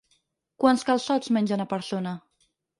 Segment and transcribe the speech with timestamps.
[0.63, 2.19] Quants calçots menja una persona?